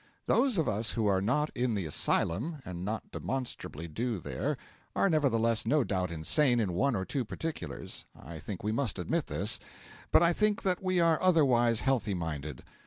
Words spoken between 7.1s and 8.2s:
particulars